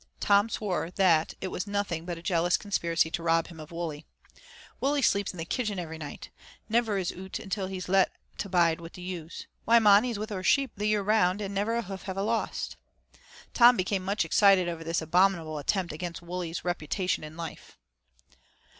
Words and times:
Tom 0.19 0.49
swore 0.49 0.89
that 0.89 1.35
it 1.41 1.49
was 1.49 1.67
nothing 1.67 2.05
but 2.05 2.17
a 2.17 2.23
jealous 2.23 2.57
conspiracy 2.57 3.11
to 3.11 3.21
rob 3.21 3.49
him 3.49 3.59
of 3.59 3.69
Wully. 3.71 4.07
"Wully 4.79 5.03
sleeps 5.03 5.31
i' 5.31 5.37
the 5.37 5.45
kitchen 5.45 5.77
every 5.77 5.99
night. 5.99 6.31
Never 6.67 6.97
is 6.97 7.11
oot 7.11 7.33
till 7.33 7.67
he's 7.67 7.87
let 7.87 8.11
to 8.39 8.49
bide 8.49 8.81
wi' 8.81 8.89
the 8.91 9.03
yowes. 9.03 9.45
Why, 9.63 9.77
mon, 9.77 10.03
he's 10.03 10.17
wi' 10.17 10.25
oor 10.31 10.41
sheep 10.41 10.71
the 10.75 10.87
year 10.87 11.03
round, 11.03 11.39
and 11.39 11.53
never 11.53 11.75
a 11.75 11.83
hoof 11.83 12.01
have 12.05 12.17
ah 12.17 12.23
lost." 12.23 12.77
Tom 13.53 13.77
became 13.77 14.03
much 14.03 14.25
excited 14.25 14.67
over 14.67 14.83
this 14.83 15.03
abominable 15.03 15.59
attempt 15.59 15.93
against 15.93 16.23
Wully's 16.23 16.65
reputation 16.65 17.23
and 17.23 17.37
life. 17.37 17.77